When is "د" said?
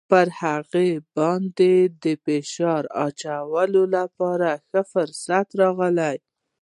2.03-2.05